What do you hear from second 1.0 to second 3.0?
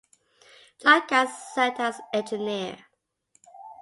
Gass served as engineer.